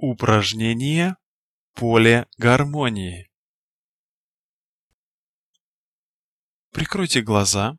[0.00, 1.16] Упражнение
[1.74, 3.32] «Поле гармонии».
[6.70, 7.76] Прикройте глаза,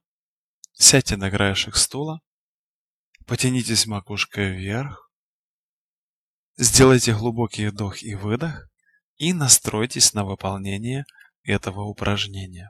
[0.74, 2.20] сядьте на краешек стула,
[3.26, 5.10] потянитесь макушкой вверх,
[6.58, 8.68] сделайте глубокий вдох и выдох
[9.16, 11.06] и настройтесь на выполнение
[11.44, 12.70] этого упражнения.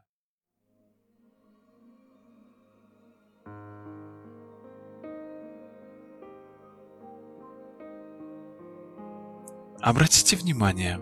[9.81, 10.99] Обратите внимание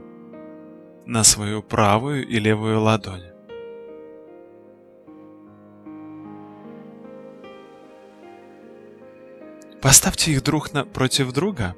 [1.06, 3.24] на свою правую и левую ладонь.
[9.82, 11.76] Поставьте их друг напротив друга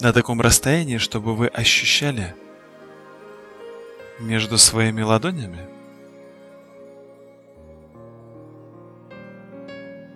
[0.00, 2.34] на таком расстоянии, чтобы вы ощущали
[4.18, 5.68] между своими ладонями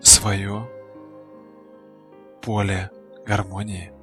[0.03, 0.69] свое
[2.43, 2.91] поле
[3.25, 4.00] гармонии.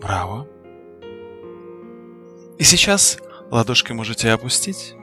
[0.00, 0.46] Браво.
[2.58, 3.18] И сейчас
[3.50, 4.94] ладошки можете опустить.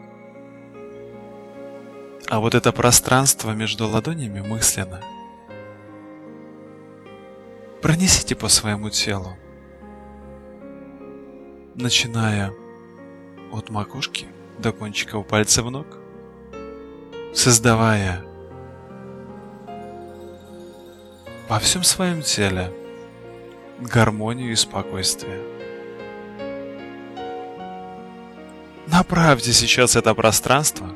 [2.30, 5.02] А вот это пространство между ладонями мысленно
[7.82, 9.38] пронесите по своему телу,
[11.76, 12.52] начиная
[13.54, 14.28] от макушки
[14.60, 15.88] до кончиков пальцев ног,
[17.34, 18.26] создавая
[21.48, 22.74] во всем своем теле
[23.80, 25.42] гармонию и спокойствие.
[28.88, 30.88] Направьте сейчас это пространство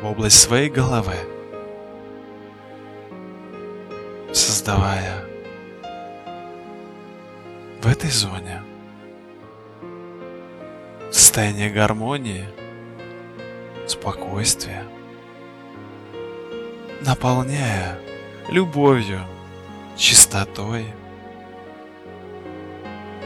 [0.00, 1.16] в область своей головы,
[4.32, 5.24] создавая
[7.82, 8.62] в этой зоне
[11.10, 12.46] состояние гармонии,
[13.86, 14.84] спокойствия,
[17.00, 17.98] наполняя
[18.48, 19.20] любовью,
[19.96, 20.86] чистотой,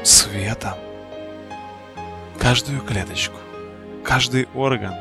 [0.03, 0.75] светом,
[2.39, 3.37] каждую клеточку,
[4.05, 4.95] каждый орган,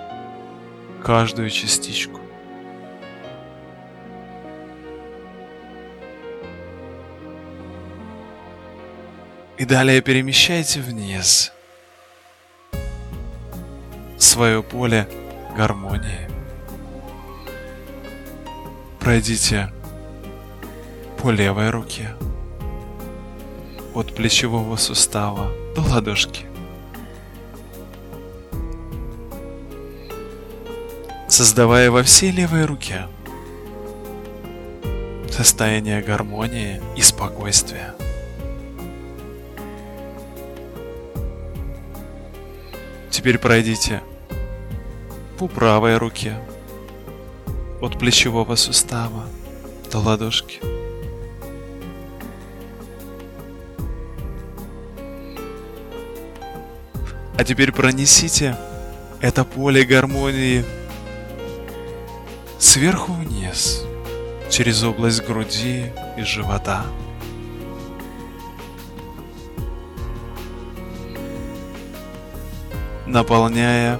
[1.03, 2.19] каждую частичку.
[9.57, 11.53] И далее перемещайте вниз
[14.17, 15.07] свое поле
[15.55, 16.29] гармонии.
[18.99, 19.71] Пройдите
[21.25, 22.15] по левой руке.
[23.95, 26.45] От плечевого сустава до ладошки.
[31.27, 33.07] Создавая во всей левой руке
[35.31, 37.95] состояние гармонии и спокойствия.
[43.09, 44.03] Теперь пройдите
[45.39, 46.37] по правой руке
[47.81, 49.23] от плечевого сустава
[49.91, 50.74] до ладошки.
[57.37, 58.57] А теперь пронесите
[59.21, 60.65] это поле гармонии
[62.59, 63.83] сверху вниз,
[64.49, 66.85] через область груди и живота.
[73.05, 73.99] наполняя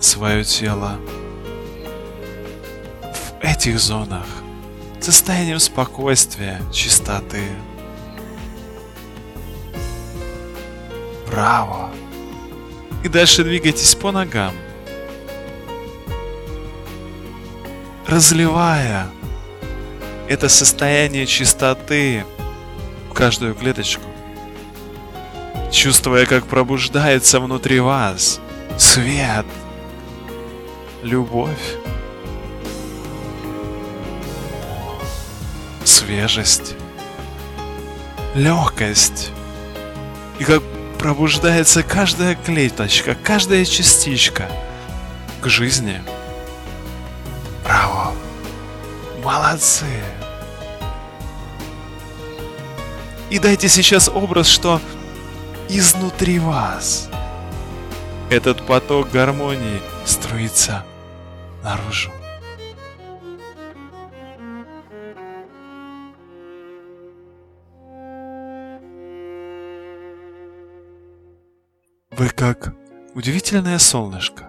[0.00, 0.98] свое тело
[3.02, 4.26] в этих зонах
[5.00, 7.44] состоянием спокойствия, чистоты,
[11.34, 11.90] Браво!
[13.02, 14.54] И дальше двигайтесь по ногам.
[18.06, 19.08] Разливая
[20.28, 22.24] это состояние чистоты
[23.10, 24.04] в каждую клеточку.
[25.72, 28.40] Чувствуя, как пробуждается внутри вас
[28.78, 29.46] свет,
[31.02, 31.74] любовь,
[35.84, 36.76] свежесть,
[38.36, 39.32] легкость.
[40.38, 40.62] И как
[41.04, 44.48] пробуждается каждая клеточка, каждая частичка
[45.42, 46.00] к жизни.
[47.62, 48.14] Браво!
[49.22, 49.84] Молодцы!
[53.28, 54.80] И дайте сейчас образ, что
[55.68, 57.10] изнутри вас
[58.30, 60.86] этот поток гармонии струится
[61.62, 62.10] наружу.
[72.16, 72.72] Вы как
[73.14, 74.48] удивительное солнышко.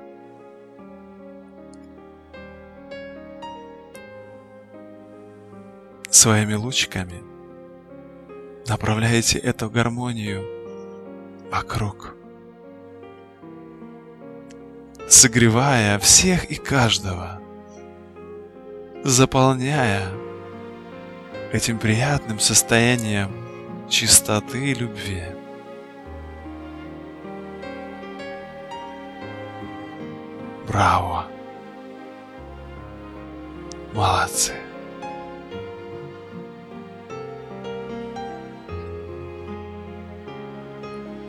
[6.11, 7.23] Своими лучиками
[8.67, 10.43] направляете эту гармонию
[11.51, 12.15] вокруг
[15.07, 17.41] согревая всех и каждого,
[19.03, 20.11] заполняя
[21.51, 23.31] этим приятным состоянием
[23.89, 25.44] чистоты и любви.
[30.75, 31.25] Браво!
[33.93, 34.51] Молодцы!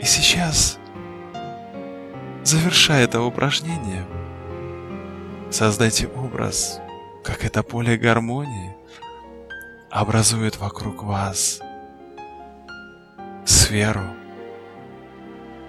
[0.00, 0.81] И сейчас,
[2.43, 4.04] завершая это упражнение,
[5.52, 6.81] создайте образ,
[7.22, 8.76] как это поле гармонии
[9.90, 11.60] образует вокруг вас
[13.44, 14.08] сферу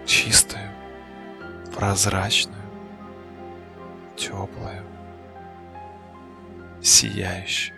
[0.08, 0.72] чистую,
[1.76, 2.57] прозрачную,
[4.18, 4.84] теплую,
[6.82, 7.78] сияющую.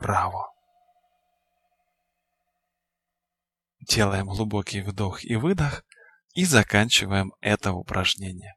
[0.00, 0.52] Браво!
[3.80, 5.84] Делаем глубокий вдох и выдох
[6.34, 8.54] и заканчиваем это упражнение.